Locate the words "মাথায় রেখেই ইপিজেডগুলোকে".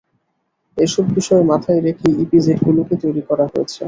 1.51-2.95